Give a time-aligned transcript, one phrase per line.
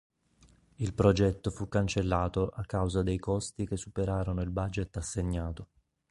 [0.77, 5.67] Il progetto fu cancellato a causa dei costi che superarono il budget assegnato.